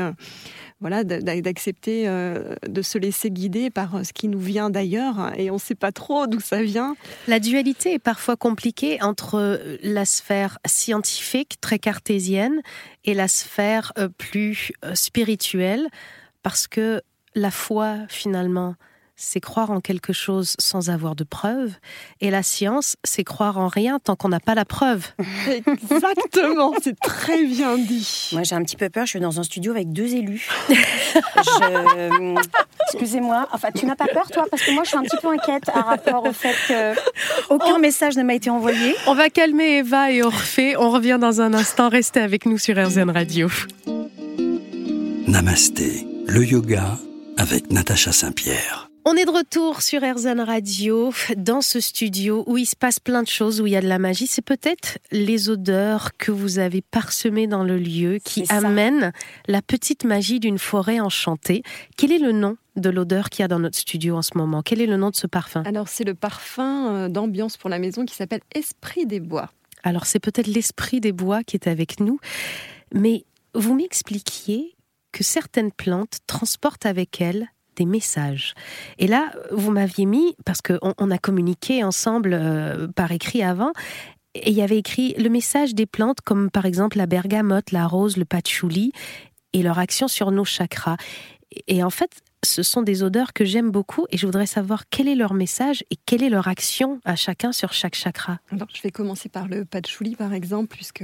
voilà, 0.81 1.03
d'accepter 1.03 2.07
euh, 2.07 2.55
de 2.67 2.81
se 2.81 2.97
laisser 2.97 3.29
guider 3.29 3.69
par 3.69 3.95
euh, 3.95 4.03
ce 4.03 4.13
qui 4.13 4.27
nous 4.27 4.39
vient 4.39 4.71
d'ailleurs 4.71 5.31
et 5.37 5.51
on 5.51 5.55
ne 5.55 5.59
sait 5.59 5.75
pas 5.75 5.91
trop 5.91 6.25
d'où 6.25 6.39
ça 6.39 6.63
vient. 6.63 6.95
La 7.27 7.39
dualité 7.39 7.93
est 7.93 7.99
parfois 7.99 8.35
compliquée 8.35 9.01
entre 9.03 9.35
euh, 9.35 9.77
la 9.83 10.05
sphère 10.05 10.57
scientifique 10.65 11.61
très 11.61 11.77
cartésienne 11.77 12.61
et 13.05 13.13
la 13.13 13.27
sphère 13.27 13.93
plus 14.17 14.71
spirituelle 14.95 15.87
parce 16.41 16.67
que 16.67 17.01
la 17.35 17.51
foi 17.51 17.97
finalement 18.09 18.75
c'est 19.21 19.39
croire 19.39 19.69
en 19.71 19.79
quelque 19.81 20.13
chose 20.13 20.55
sans 20.59 20.89
avoir 20.89 21.15
de 21.15 21.23
preuve. 21.23 21.73
Et 22.21 22.31
la 22.31 22.41
science, 22.43 22.95
c'est 23.03 23.23
croire 23.23 23.57
en 23.59 23.67
rien 23.67 23.99
tant 23.99 24.15
qu'on 24.15 24.29
n'a 24.29 24.39
pas 24.39 24.55
la 24.55 24.65
preuve. 24.65 25.05
Exactement, 25.47 26.73
c'est 26.81 26.99
très 26.99 27.43
bien 27.45 27.77
dit. 27.77 28.29
Moi, 28.33 28.43
j'ai 28.43 28.55
un 28.55 28.63
petit 28.63 28.75
peu 28.75 28.89
peur. 28.89 29.05
Je 29.05 29.11
suis 29.11 29.19
dans 29.19 29.39
un 29.39 29.43
studio 29.43 29.71
avec 29.71 29.93
deux 29.93 30.15
élus. 30.15 30.49
Excusez-moi. 32.93 33.47
Enfin, 33.53 33.69
tu 33.71 33.85
n'as 33.85 33.95
pas 33.95 34.07
peur, 34.07 34.27
toi? 34.31 34.45
Parce 34.49 34.63
que 34.63 34.71
moi, 34.71 34.83
je 34.83 34.89
suis 34.89 34.97
un 34.97 35.03
petit 35.03 35.17
peu 35.21 35.29
inquiète 35.29 35.69
à 35.69 35.81
rapport 35.81 36.25
au 36.25 36.33
fait 36.33 36.55
qu'aucun 37.47 37.77
message 37.77 38.17
ne 38.17 38.23
m'a 38.23 38.33
été 38.33 38.49
envoyé. 38.49 38.95
On 39.05 39.13
va 39.13 39.29
calmer 39.29 39.77
Eva 39.77 40.11
et 40.11 40.23
Orphée. 40.23 40.75
On 40.77 40.89
revient 40.89 41.19
dans 41.21 41.41
un 41.41 41.53
instant. 41.53 41.89
Restez 41.89 42.21
avec 42.21 42.45
nous 42.47 42.57
sur 42.57 42.75
RZN 42.75 43.11
Radio. 43.11 43.49
Namasté, 45.27 46.07
le 46.27 46.43
yoga 46.43 46.97
avec 47.37 47.71
Natacha 47.71 48.11
Saint-Pierre. 48.11 48.90
On 49.13 49.15
est 49.15 49.25
de 49.25 49.29
retour 49.29 49.81
sur 49.81 50.03
RZN 50.03 50.39
Radio, 50.39 51.11
dans 51.35 51.59
ce 51.59 51.81
studio 51.81 52.45
où 52.47 52.57
il 52.57 52.65
se 52.65 52.77
passe 52.77 52.97
plein 52.97 53.23
de 53.23 53.27
choses, 53.27 53.59
où 53.59 53.67
il 53.67 53.73
y 53.73 53.75
a 53.75 53.81
de 53.81 53.87
la 53.89 53.99
magie. 53.99 54.25
C'est 54.25 54.41
peut-être 54.41 54.99
les 55.11 55.49
odeurs 55.49 56.11
que 56.17 56.31
vous 56.31 56.59
avez 56.59 56.81
parsemées 56.81 57.45
dans 57.45 57.65
le 57.65 57.77
lieu 57.77 58.19
qui 58.23 58.45
amènent 58.47 59.11
la 59.49 59.61
petite 59.61 60.05
magie 60.05 60.39
d'une 60.39 60.57
forêt 60.57 61.01
enchantée. 61.01 61.61
Quel 61.97 62.13
est 62.13 62.19
le 62.19 62.31
nom 62.31 62.55
de 62.77 62.89
l'odeur 62.89 63.29
qu'il 63.29 63.43
y 63.43 63.43
a 63.43 63.49
dans 63.49 63.59
notre 63.59 63.77
studio 63.77 64.15
en 64.15 64.21
ce 64.21 64.37
moment? 64.37 64.61
Quel 64.61 64.79
est 64.79 64.85
le 64.85 64.95
nom 64.95 65.09
de 65.09 65.17
ce 65.17 65.27
parfum? 65.27 65.63
Alors 65.65 65.89
c'est 65.89 66.05
le 66.05 66.15
parfum 66.15 66.95
euh, 66.95 67.09
d'ambiance 67.09 67.57
pour 67.57 67.69
la 67.69 67.79
maison 67.79 68.05
qui 68.05 68.15
s'appelle 68.15 68.41
Esprit 68.55 69.05
des 69.05 69.19
Bois. 69.19 69.49
Alors 69.83 70.05
c'est 70.05 70.19
peut-être 70.19 70.47
l'Esprit 70.47 71.01
des 71.01 71.11
Bois 71.11 71.43
qui 71.43 71.57
est 71.57 71.67
avec 71.67 71.99
nous, 71.99 72.21
mais 72.93 73.25
vous 73.55 73.75
m'expliquiez 73.75 74.77
que 75.11 75.25
certaines 75.25 75.73
plantes 75.73 76.19
transportent 76.27 76.85
avec 76.85 77.19
elles 77.19 77.49
messages. 77.85 78.53
Et 78.97 79.07
là, 79.07 79.31
vous 79.51 79.71
m'aviez 79.71 80.05
mis, 80.05 80.35
parce 80.45 80.61
qu'on 80.61 80.93
on 80.97 81.11
a 81.11 81.17
communiqué 81.17 81.83
ensemble 81.83 82.33
euh, 82.33 82.87
par 82.87 83.11
écrit 83.11 83.43
avant, 83.43 83.71
et 84.33 84.49
il 84.51 84.55
y 84.55 84.61
avait 84.61 84.77
écrit 84.77 85.13
le 85.17 85.29
message 85.29 85.75
des 85.75 85.85
plantes, 85.85 86.21
comme 86.21 86.49
par 86.49 86.65
exemple 86.65 86.97
la 86.97 87.05
bergamote, 87.05 87.71
la 87.71 87.87
rose, 87.87 88.17
le 88.17 88.25
patchouli, 88.25 88.93
et 89.53 89.63
leur 89.63 89.79
action 89.79 90.07
sur 90.07 90.31
nos 90.31 90.45
chakras. 90.45 90.97
Et 91.67 91.83
en 91.83 91.89
fait, 91.89 92.21
ce 92.43 92.63
sont 92.63 92.81
des 92.81 93.03
odeurs 93.03 93.33
que 93.33 93.45
j'aime 93.45 93.69
beaucoup 93.69 94.05
et 94.09 94.17
je 94.17 94.25
voudrais 94.25 94.45
savoir 94.45 94.89
quel 94.89 95.07
est 95.07 95.15
leur 95.15 95.33
message 95.33 95.83
et 95.91 95.95
quelle 96.05 96.23
est 96.23 96.29
leur 96.29 96.47
action 96.47 96.99
à 97.05 97.15
chacun 97.15 97.51
sur 97.51 97.73
chaque 97.73 97.95
chakra. 97.95 98.39
Je 98.51 98.81
vais 98.81 98.91
commencer 98.91 99.29
par 99.29 99.47
le 99.47 99.65
patchouli 99.65 100.15
par 100.15 100.33
exemple, 100.33 100.75
puisque 100.75 101.03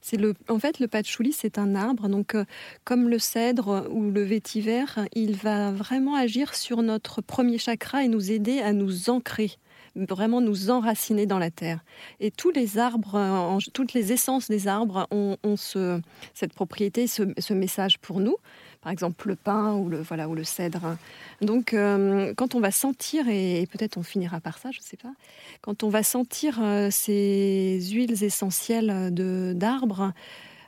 c'est 0.00 0.16
le, 0.16 0.34
en 0.48 0.58
fait, 0.58 0.78
le 0.78 0.88
patchouli 0.88 1.32
c'est 1.32 1.58
un 1.58 1.74
arbre, 1.74 2.08
donc 2.08 2.34
euh, 2.34 2.44
comme 2.84 3.08
le 3.08 3.18
cèdre 3.18 3.86
ou 3.90 4.10
le 4.10 4.22
vétiver, 4.22 4.84
il 5.14 5.36
va 5.36 5.70
vraiment 5.72 6.14
agir 6.14 6.54
sur 6.54 6.82
notre 6.82 7.20
premier 7.20 7.58
chakra 7.58 8.04
et 8.04 8.08
nous 8.08 8.30
aider 8.30 8.60
à 8.60 8.72
nous 8.72 9.10
ancrer 9.10 9.58
vraiment 9.96 10.40
nous 10.40 10.70
enraciner 10.70 11.26
dans 11.26 11.38
la 11.38 11.50
terre. 11.50 11.80
Et 12.20 12.30
tous 12.30 12.50
les 12.50 12.78
arbres, 12.78 13.58
toutes 13.72 13.92
les 13.92 14.12
essences 14.12 14.48
des 14.48 14.68
arbres 14.68 15.06
ont, 15.10 15.36
ce, 15.56 16.00
cette 16.34 16.52
propriété, 16.52 17.06
ce, 17.06 17.52
message 17.52 17.98
pour 17.98 18.20
nous 18.20 18.36
par 18.82 18.92
exemple 18.92 19.28
le 19.28 19.36
pin 19.36 19.74
ou 19.74 19.88
le, 19.88 20.00
voilà, 20.00 20.28
ou 20.28 20.34
le 20.34 20.44
cèdre. 20.44 20.96
Donc 21.40 21.74
euh, 21.74 22.32
quand 22.36 22.54
on 22.54 22.60
va 22.60 22.70
sentir, 22.70 23.28
et, 23.28 23.66
peut-être 23.70 23.96
on 23.96 24.02
finira 24.02 24.40
par 24.40 24.58
ça, 24.58 24.70
je 24.70 24.78
ne 24.78 24.84
sais 24.84 24.96
pas, 24.96 25.12
quand 25.60 25.82
on 25.82 25.88
va 25.88 26.02
sentir 26.02 26.58
euh, 26.62 26.88
ces 26.90 27.80
huiles 27.92 28.22
essentielles 28.22 29.10
d'arbres, 29.12 30.12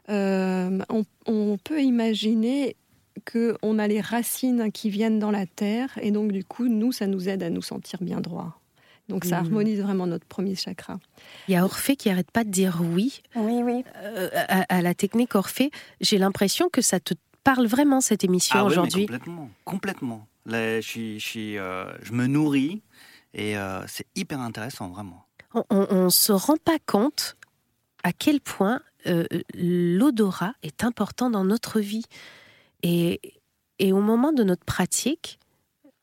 euh, 0.08 0.78
on, 1.26 1.58
peut 1.62 1.80
imaginer 1.80 2.76
qu'on 3.30 3.78
a 3.78 3.86
les 3.86 4.00
racines 4.00 4.70
qui 4.72 4.90
viennent 4.90 5.18
dans 5.18 5.30
la 5.30 5.46
terre, 5.46 5.90
et 6.00 6.10
donc 6.10 6.32
du 6.32 6.44
coup, 6.44 6.68
nous, 6.68 6.92
ça 6.92 7.06
nous 7.06 7.28
aide 7.28 7.42
à 7.42 7.50
nous 7.50 7.62
sentir 7.62 8.02
bien 8.02 8.20
droit. 8.20 8.58
Donc 9.08 9.24
ça 9.24 9.36
mmh. 9.36 9.44
harmonise 9.44 9.80
vraiment 9.80 10.06
notre 10.06 10.24
premier 10.26 10.54
chakra. 10.54 10.98
Il 11.48 11.52
y 11.52 11.56
a 11.56 11.64
Orphée 11.64 11.96
qui 11.96 12.08
arrête 12.08 12.30
pas 12.30 12.44
de 12.44 12.50
dire 12.50 12.80
oui. 12.94 13.22
Oui, 13.36 13.60
oui. 13.62 13.84
à, 14.46 14.80
la 14.80 14.94
technique 14.94 15.34
Orphée, 15.34 15.70
j'ai 16.00 16.18
l'impression 16.18 16.68
que 16.68 16.80
ça 16.80 17.00
te 17.00 17.14
parle 17.44 17.66
vraiment 17.66 18.00
cette 18.00 18.24
émission 18.24 18.58
ah 18.58 18.64
aujourd'hui. 18.64 19.06
complètement, 19.06 19.50
complètement. 19.64 20.28
Là, 20.46 20.80
je, 20.80 21.18
je, 21.18 21.56
euh, 21.56 21.92
je 22.02 22.12
me 22.12 22.26
nourris 22.26 22.82
et 23.34 23.56
euh, 23.56 23.84
c'est 23.86 24.06
hyper 24.14 24.40
intéressant, 24.40 24.88
vraiment. 24.88 25.26
On 25.70 26.04
ne 26.04 26.08
se 26.08 26.32
rend 26.32 26.56
pas 26.56 26.78
compte 26.86 27.36
à 28.02 28.12
quel 28.12 28.40
point 28.40 28.80
euh, 29.06 29.26
l'odorat 29.54 30.54
est 30.62 30.82
important 30.82 31.30
dans 31.30 31.44
notre 31.44 31.78
vie. 31.78 32.04
Et, 32.82 33.20
et, 33.78 33.92
au 33.92 34.00
moment 34.00 34.32
de 34.32 34.42
notre 34.42 34.64
pratique, 34.64 35.38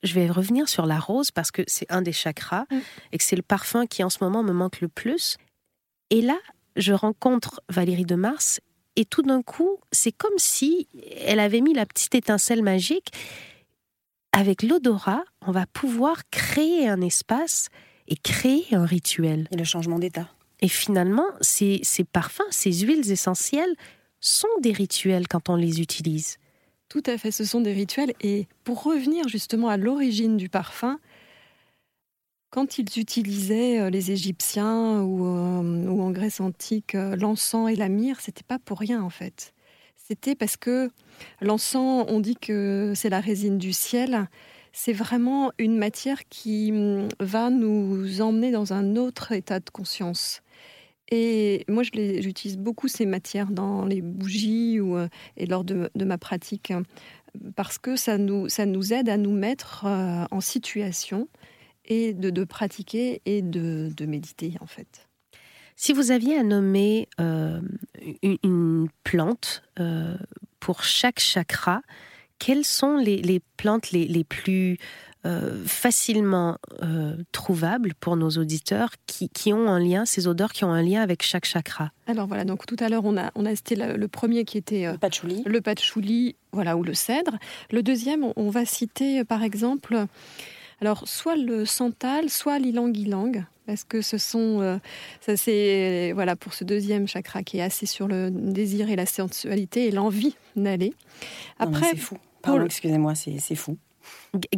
je 0.04 0.14
vais 0.14 0.30
revenir 0.30 0.70
sur 0.70 0.86
la 0.86 1.00
rose 1.00 1.32
parce 1.32 1.52
que 1.52 1.64
c'est 1.68 1.92
un 1.92 2.02
des 2.02 2.14
chakras 2.14 2.66
mm. 2.72 2.80
et 3.12 3.18
que 3.18 3.24
c'est 3.24 3.36
le 3.36 3.42
parfum 3.42 3.86
qui 3.86 4.04
en 4.04 4.10
ce 4.10 4.24
moment 4.24 4.44
me 4.44 4.54
manque 4.54 4.82
le 4.82 4.88
plus. 4.88 5.38
Et 6.10 6.22
là, 6.22 6.38
je 6.76 6.94
rencontre 6.94 7.62
Valérie 7.70 8.06
de 8.06 8.16
Mars 8.16 8.62
et 8.96 9.06
tout 9.06 9.22
d'un 9.22 9.42
coup, 9.42 9.78
c'est 9.92 10.12
comme 10.12 10.38
si 10.38 10.88
elle 11.22 11.40
avait 11.40 11.62
mis 11.62 11.74
la 11.74 11.86
petite 11.86 12.16
étincelle 12.16 12.64
magique. 12.64 13.12
Avec 14.32 14.64
l'odorat, 14.64 15.24
on 15.46 15.52
va 15.52 15.66
pouvoir 15.66 16.30
créer 16.30 16.88
un 16.88 17.02
espace 17.02 17.70
et 18.08 18.16
créer 18.16 18.66
un 18.72 18.86
rituel. 18.86 19.48
Et 19.52 19.58
le 19.58 19.64
changement 19.64 20.00
d'état. 20.00 20.30
Et 20.62 20.68
finalement, 20.68 21.26
ces, 21.42 21.80
ces 21.84 22.04
parfums, 22.04 22.42
ces 22.52 22.72
huiles 22.72 23.12
essentielles 23.12 23.76
sont 24.20 24.48
des 24.62 24.74
rituels 24.74 25.28
quand 25.28 25.50
on 25.50 25.56
les 25.56 25.80
utilise. 25.82 26.38
Tout 26.90 27.04
à 27.06 27.18
fait, 27.18 27.32
ce 27.32 27.46
sont 27.46 27.62
des 27.62 27.74
rituels. 27.74 28.14
Et 28.22 28.48
pour 28.64 28.84
revenir 28.84 29.28
justement 29.28 29.70
à 29.70 29.78
l'origine 29.78 30.38
du 30.38 30.50
parfum, 30.50 31.00
quand 32.50 32.80
ils 32.80 33.00
utilisaient, 33.00 33.80
euh, 33.80 33.90
les 33.90 34.12
Égyptiens 34.12 35.02
ou, 35.02 35.26
euh, 35.26 35.86
ou 35.88 36.02
en 36.02 36.12
Grèce 36.12 36.40
antique, 36.40 36.96
euh, 36.96 37.16
l'encens 37.16 37.72
et 37.72 37.76
la 37.76 37.90
myrrhe, 37.90 38.20
c'était 38.20 38.44
pas 38.44 38.60
pour 38.60 38.80
rien 38.80 39.02
en 39.02 39.10
fait. 39.10 39.54
C'était 39.96 40.36
parce 40.36 40.58
que 40.58 40.90
l'encens, 41.42 42.06
on 42.08 42.20
dit 42.20 42.36
que 42.36 42.94
c'est 42.96 43.10
la 43.10 43.20
résine 43.20 43.60
du 43.60 43.74
ciel. 43.74 44.28
C'est 44.72 44.94
vraiment 44.94 45.52
une 45.60 45.78
matière 45.78 46.28
qui 46.30 46.72
mm, 46.72 47.10
va 47.20 47.52
nous 47.52 48.22
emmener 48.22 48.52
dans 48.52 48.74
un 48.74 48.96
autre 48.96 49.32
état 49.32 49.60
de 49.60 49.70
conscience. 49.70 50.42
Et 51.12 51.66
moi, 51.68 51.82
j'utilise 51.84 52.58
beaucoup 52.58 52.88
ces 52.88 53.08
matières 53.08 53.50
dans 53.50 53.86
les 53.86 54.02
bougies 54.02 54.80
ou, 54.80 54.96
et 55.38 55.48
lors 55.48 55.64
de, 55.64 55.90
de, 55.96 56.06
ma 56.06 56.20
pratique, 56.20 56.72
parce 57.56 57.80
que 57.80 57.96
ça 57.96 58.20
nous, 58.20 58.48
ça 58.48 58.68
nous 58.68 58.94
aide 58.94 59.10
à 59.10 59.18
nous 59.18 59.32
mettre 59.32 59.86
en 59.86 60.40
situation 60.40 61.28
et 61.90 62.14
de, 62.14 62.44
pratiquer 62.44 63.22
et 63.26 63.42
de, 63.42 64.06
méditer 64.06 64.54
en 64.62 64.68
fait. 64.68 65.08
Si 65.76 65.94
vous 65.94 66.12
aviez 66.12 66.38
à 66.38 66.44
nommer 66.44 67.08
euh, 67.20 67.62
une, 68.22 68.90
plante 69.04 69.64
euh, 69.80 70.18
pour 70.60 70.84
chaque 70.84 71.20
chakra, 71.20 71.82
quelles 72.38 72.66
sont 72.66 72.98
les, 72.98 73.42
plantes 73.58 73.92
les, 73.92 74.24
plus 74.24 74.78
euh, 75.26 75.64
facilement 75.66 76.58
trouvables 77.32 77.94
pour 78.00 78.18
nos 78.18 78.30
auditeurs 78.30 78.92
qui, 79.06 79.54
ont 79.54 79.68
un 79.68 79.80
lien, 79.80 80.06
ces 80.06 80.28
odeurs 80.28 80.52
qui 80.52 80.64
ont 80.66 80.72
un 80.72 80.82
lien 80.82 81.02
avec 81.02 81.24
chaque 81.24 81.46
chakra? 81.46 81.92
Alors 82.08 82.28
voilà, 82.28 82.46
donc 82.46 82.66
tout 82.66 82.78
à 82.80 82.90
l'heure 82.90 83.06
on 83.06 83.18
a, 83.18 83.32
on 83.36 83.46
a 83.46 83.56
cité 83.56 83.76
le, 83.76 84.08
premier 84.08 84.44
qui 84.46 84.58
était 84.58 84.92
le 84.92 84.98
patchouli. 84.98 85.44
le 85.46 85.62
patchouli, 85.62 86.36
voilà, 86.52 86.78
ou 86.78 86.84
le 86.84 86.94
cèdre. 86.94 87.38
Le 87.72 87.84
deuxième, 87.84 88.26
on 88.36 88.50
va 88.50 88.66
citer 88.66 89.24
par 89.24 89.44
exemple 89.44 90.08
alors, 90.82 91.08
soit 91.08 91.36
le 91.36 91.66
santal, 91.66 92.30
soit 92.30 92.58
l'ilang-ilang, 92.60 93.44
parce 93.66 93.84
que 93.84 94.02
ce 94.02 94.18
sont, 94.18 94.62
euh, 94.62 94.78
ça 95.22 95.36
c'est, 95.36 96.12
voilà, 96.14 96.36
pour 96.36 96.54
ce 96.54 96.64
deuxième 96.64 97.08
chakra 97.08 97.44
qui 97.44 97.58
est 97.58 97.62
assez 97.62 97.86
sur 97.86 98.08
le 98.08 98.30
désir 98.32 98.90
et 98.90 98.96
la 98.96 99.06
sensualité 99.06 99.88
et 99.88 99.92
l'envie 99.92 100.36
d'aller. 100.56 100.94
Après, 101.60 101.92
c'est 101.92 101.98
fou. 101.98 102.18
excusez-moi, 102.66 103.14
c'est 103.16 103.56
fou. 103.56 103.78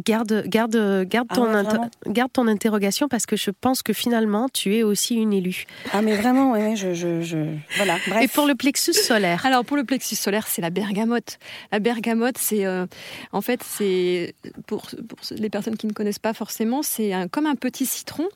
Garde, 0.04 0.44
garde, 0.46 1.04
garde, 1.08 1.26
Ah 1.30 1.34
ton 1.34 1.44
ouais, 1.54 1.78
garde 2.08 2.30
ton 2.30 2.46
interrogation 2.46 3.08
parce 3.08 3.24
que 3.24 3.36
je 3.36 3.50
pense 3.50 3.82
que 3.82 3.94
finalement, 3.94 4.48
tu 4.52 4.76
es 4.76 4.82
aussi 4.82 5.14
une 5.14 5.32
élue. 5.32 5.64
Ah, 5.94 6.02
mais 6.02 6.14
vraiment, 6.14 6.52
ouais, 6.52 6.76
je, 6.76 6.92
je, 6.92 7.22
je- 7.22 7.56
Voilà, 7.76 7.96
bref. 8.06 8.22
Et 8.22 8.28
pour 8.28 8.46
le 8.46 8.54
plexus 8.54 8.92
solaire? 8.92 9.46
Alors 9.46 9.64
pour 9.64 9.78
le 9.78 9.84
plexus 9.84 10.16
solaire, 10.16 10.46
c'est 10.46 10.60
la 10.60 10.68
bergamote. 10.68 11.38
La 11.72 11.78
bergamote, 11.78 12.36
c'est 12.36 12.66
euh, 12.66 12.84
en 13.32 13.40
fait 13.40 13.62
c'est 13.62 14.34
pour, 14.66 14.82
pour 15.08 15.18
les 15.30 15.48
personnes 15.48 15.78
qui 15.78 15.86
ne 15.86 15.92
connaissent 15.92 16.18
pas 16.18 16.34
forcément, 16.34 16.82
c'est 16.82 17.14
un- 17.14 17.28
comme 17.28 17.46
un 17.46 17.54
petit 17.56 17.86
citron, 17.86 18.28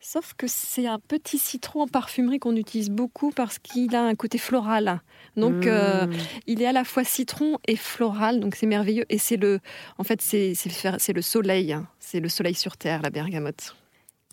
sauf 0.00 0.34
que 0.36 0.46
c'est 0.48 0.88
un 0.88 0.98
petit 0.98 1.38
citron 1.38 1.82
en 1.82 1.86
parfumerie 1.86 2.40
qu'on 2.40 2.56
utilise 2.56 2.90
beaucoup 2.90 3.30
parce 3.30 3.60
qu'il 3.60 3.94
a 3.94 4.02
un 4.02 4.16
côté 4.16 4.38
floral. 4.38 5.00
Donc 5.36 5.66
euh, 5.68 6.06
Mmh. 6.06 6.12
il 6.48 6.62
est 6.62 6.66
à 6.66 6.72
la 6.72 6.82
fois 6.84 7.04
citron 7.04 7.58
et 7.68 7.76
floral, 7.76 8.40
donc 8.40 8.56
c'est 8.56 8.66
merveilleux. 8.66 9.04
Et 9.08 9.18
c'est 9.18 9.36
le, 9.36 9.60
en 9.98 10.02
fait 10.04 10.20
c'est 10.20 10.54
c'est 10.68 11.12
le, 11.12 11.16
le 11.16 11.22
soleil, 11.22 11.72
hein. 11.72 11.86
c'est 11.98 12.20
le 12.20 12.28
soleil 12.28 12.54
sur 12.54 12.76
terre, 12.76 13.00
la 13.02 13.10
bergamote. 13.10 13.74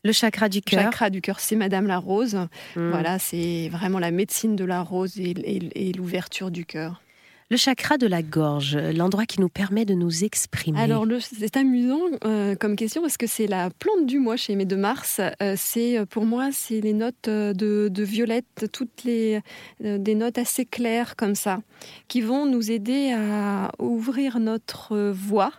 le 0.04 0.12
chakra 0.12 0.50
du 0.50 0.60
Le 0.60 0.70
cœur. 0.70 0.84
chakra 0.84 1.10
du 1.10 1.22
cœur, 1.22 1.40
c'est 1.40 1.56
Madame 1.56 1.88
la 1.88 1.98
Rose. 1.98 2.36
Mmh. 2.76 2.90
Voilà, 2.90 3.20
c'est 3.20 3.70
vraiment 3.70 4.00
la 4.00 4.12
médecine 4.12 4.56
de 4.56 4.64
la 4.66 4.82
rose 4.82 5.20
et, 5.20 5.32
et- 5.32 5.90
et 5.90 5.94
l'ouverture 5.94 6.52
du 6.52 6.66
cœur. 6.66 7.02
Le 7.50 7.56
chakra 7.56 7.98
de 7.98 8.08
la 8.08 8.22
gorge, 8.22 8.76
l'endroit 8.76 9.26
qui 9.26 9.40
nous 9.40 9.48
permet 9.48 9.86
de 9.86 9.94
nous 9.94 10.26
exprimer. 10.26 10.82
Alors, 10.82 11.06
le- 11.06 11.22
c'est 11.22 11.56
amusant 11.56 12.02
euh, 12.26 12.56
comme 12.56 12.76
question 12.76 13.02
parce 13.02 13.16
que 13.16 13.26
c'est 13.26 13.48
la 13.48 13.70
plante 13.70 14.06
du 14.06 14.20
mois 14.20 14.36
chez 14.36 14.52
Aimé 14.52 14.66
de 14.66 14.76
Mars. 14.76 15.22
Euh, 15.42 15.54
c'est 15.58 16.06
pour 16.08 16.26
moi, 16.26 16.50
c'est 16.52 16.82
les 16.82 16.92
notes 16.92 17.30
euh, 17.30 17.54
de, 17.54 17.88
de 17.90 18.04
violette, 18.04 18.68
toutes 18.74 19.06
les 19.06 19.40
euh, 19.86 19.98
des 19.98 20.16
notes 20.16 20.38
assez 20.38 20.66
claires 20.66 21.16
comme 21.16 21.36
ça, 21.36 21.62
qui 22.10 22.20
vont 22.20 22.46
nous 22.46 22.70
aider 22.70 23.14
à 23.14 23.72
ouvrir 23.80 24.40
notre 24.42 25.12
voix. 25.12 25.54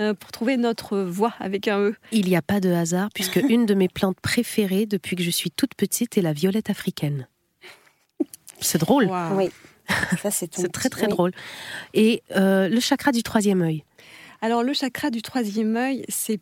Euh, 0.00 0.14
pour 0.14 0.32
trouver 0.32 0.56
notre 0.56 0.98
voix 0.98 1.34
avec 1.38 1.68
un 1.68 1.80
E. 1.80 1.94
Il 2.12 2.26
n'y 2.26 2.36
a 2.36 2.42
pas 2.42 2.60
de 2.60 2.70
hasard 2.70 3.08
puisque 3.14 3.36
une 3.48 3.66
de 3.66 3.74
mes 3.74 3.88
plantes 3.88 4.20
préférées 4.20 4.86
depuis 4.86 5.16
que 5.16 5.22
je 5.22 5.30
suis 5.30 5.50
toute 5.50 5.74
petite 5.74 6.18
est 6.18 6.22
la 6.22 6.32
violette 6.32 6.70
africaine. 6.70 7.28
C'est 8.60 8.78
drôle. 8.78 9.10
Oui. 9.32 9.50
Ça, 10.22 10.30
c'est 10.30 10.48
très 10.72 10.88
très 10.88 11.06
oui. 11.06 11.12
drôle. 11.12 11.32
Et 11.92 12.22
euh, 12.36 12.68
le 12.68 12.80
chakra 12.80 13.12
du 13.12 13.22
troisième 13.22 13.62
œil. 13.62 13.84
Alors 14.40 14.62
le 14.62 14.72
chakra 14.72 15.10
du 15.10 15.22
troisième 15.22 15.76
œil, 15.76 16.04
c'est 16.08 16.40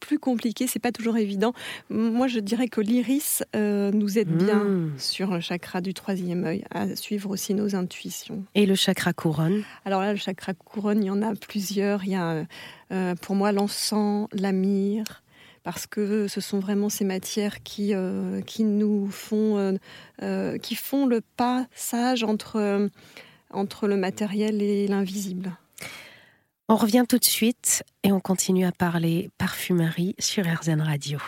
plus 0.00 0.18
compliqué, 0.18 0.66
c'est 0.66 0.78
pas 0.78 0.92
toujours 0.92 1.16
évident. 1.16 1.52
Moi, 1.88 2.26
je 2.26 2.40
dirais 2.40 2.68
que 2.68 2.80
l'iris 2.80 3.42
euh, 3.54 3.90
nous 3.92 4.18
aide 4.18 4.28
bien 4.28 4.64
Mmh. 4.64 4.98
sur 4.98 5.30
le 5.30 5.40
chakra 5.40 5.80
du 5.80 5.94
troisième 5.94 6.44
œil, 6.44 6.64
à 6.70 6.94
suivre 6.96 7.30
aussi 7.30 7.54
nos 7.54 7.74
intuitions. 7.74 8.44
Et 8.54 8.66
le 8.66 8.74
chakra 8.74 9.12
couronne? 9.12 9.62
Alors 9.84 10.00
là, 10.00 10.12
le 10.12 10.18
chakra 10.18 10.54
couronne, 10.54 11.02
il 11.02 11.06
y 11.06 11.10
en 11.10 11.22
a 11.22 11.34
plusieurs. 11.34 12.04
Il 12.04 12.10
y 12.10 12.14
a 12.14 12.44
euh, 12.92 13.14
pour 13.16 13.34
moi 13.34 13.52
l'encens, 13.52 14.28
la 14.32 14.52
myrrhe, 14.52 15.22
parce 15.62 15.86
que 15.86 16.28
ce 16.28 16.40
sont 16.40 16.58
vraiment 16.58 16.88
ces 16.88 17.04
matières 17.04 17.62
qui, 17.62 17.94
euh, 17.94 18.40
qui 18.42 18.64
nous 18.64 19.08
font, 19.10 19.78
qui 20.62 20.74
font 20.74 21.06
le 21.06 21.20
passage 21.36 22.24
entre, 22.24 22.88
entre 23.50 23.86
le 23.86 23.96
matériel 23.96 24.62
et 24.62 24.88
l'invisible. 24.88 25.52
On 26.72 26.76
revient 26.76 27.04
tout 27.08 27.18
de 27.18 27.24
suite 27.24 27.82
et 28.04 28.12
on 28.12 28.20
continue 28.20 28.64
à 28.64 28.70
parler 28.70 29.28
parfumerie 29.38 30.14
sur 30.20 30.44
RZN 30.44 30.80
Radio. 30.80 31.18